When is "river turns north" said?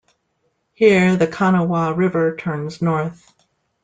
1.95-3.31